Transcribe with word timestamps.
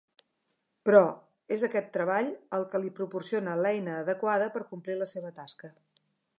Però, 0.87 1.01
és 1.55 1.65
aquest 1.67 1.91
treball 1.97 2.31
el 2.59 2.65
que 2.73 2.81
li 2.85 2.91
proporciona 3.01 3.55
l'eina 3.63 4.01
adequada 4.07 4.51
per 4.57 4.67
complir 4.73 5.01
la 5.03 5.13
seva 5.17 5.33
tasca. 5.43 5.75